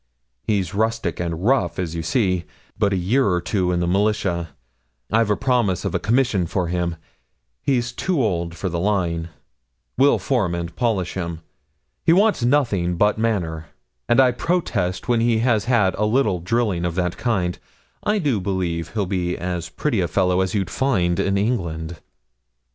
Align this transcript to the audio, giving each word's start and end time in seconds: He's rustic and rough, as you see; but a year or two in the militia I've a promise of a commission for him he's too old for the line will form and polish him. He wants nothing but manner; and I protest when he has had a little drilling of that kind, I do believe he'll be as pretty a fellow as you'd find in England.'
He's 0.41 0.73
rustic 0.73 1.19
and 1.19 1.45
rough, 1.45 1.77
as 1.77 1.93
you 1.93 2.01
see; 2.01 2.45
but 2.75 2.91
a 2.91 2.95
year 2.97 3.29
or 3.29 3.39
two 3.39 3.71
in 3.71 3.81
the 3.81 3.85
militia 3.87 4.49
I've 5.11 5.29
a 5.29 5.35
promise 5.37 5.85
of 5.85 5.93
a 5.93 5.99
commission 5.99 6.47
for 6.47 6.69
him 6.69 6.95
he's 7.61 7.91
too 7.91 8.19
old 8.23 8.55
for 8.55 8.67
the 8.67 8.79
line 8.79 9.29
will 9.99 10.17
form 10.17 10.55
and 10.55 10.75
polish 10.75 11.13
him. 11.13 11.41
He 12.03 12.13
wants 12.13 12.41
nothing 12.43 12.95
but 12.97 13.19
manner; 13.19 13.67
and 14.09 14.19
I 14.19 14.31
protest 14.31 15.07
when 15.07 15.21
he 15.21 15.37
has 15.41 15.65
had 15.65 15.93
a 15.93 16.05
little 16.05 16.39
drilling 16.39 16.83
of 16.83 16.95
that 16.95 17.15
kind, 17.15 17.59
I 18.01 18.17
do 18.17 18.39
believe 18.41 18.93
he'll 18.95 19.05
be 19.05 19.37
as 19.37 19.69
pretty 19.69 20.01
a 20.01 20.07
fellow 20.07 20.41
as 20.41 20.55
you'd 20.55 20.71
find 20.71 21.19
in 21.19 21.37
England.' 21.37 21.97